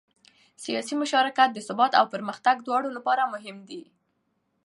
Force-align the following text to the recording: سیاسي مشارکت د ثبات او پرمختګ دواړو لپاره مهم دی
سیاسي 0.63 0.95
مشارکت 1.01 1.49
د 1.53 1.59
ثبات 1.67 1.91
او 1.99 2.05
پرمختګ 2.13 2.55
دواړو 2.67 2.89
لپاره 2.97 3.31
مهم 3.33 3.57
دی 3.69 3.81